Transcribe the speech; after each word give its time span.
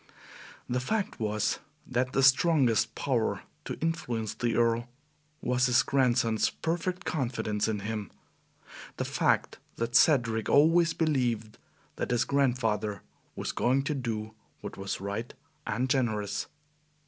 The 0.67 0.79
fact 0.79 1.19
was 1.19 1.59
that 1.85 2.11
the 2.13 2.23
strongest 2.23 2.95
power 2.95 3.43
to 3.65 3.77
influence 3.81 4.33
the 4.33 4.55
Earl 4.55 4.89
was 5.43 5.67
his 5.67 5.83
grandson's 5.83 6.49
perfect 6.49 7.05
confidence 7.05 7.67
in 7.67 7.81
him 7.81 8.09
the 8.97 9.05
fact 9.05 9.59
that 9.75 9.95
Cedric 9.95 10.49
always 10.49 10.95
believed 10.95 11.59
that 11.97 12.09
his 12.09 12.25
grandfather 12.25 13.03
was 13.35 13.51
going 13.51 13.83
to 13.83 13.93
do 13.93 14.33
what 14.61 14.75
was 14.75 14.99
right 14.99 15.31
and 15.67 15.87
generous. 15.87 16.47